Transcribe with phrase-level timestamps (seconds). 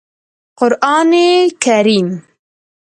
[0.59, 1.11] قرآن
[1.63, 2.09] کریم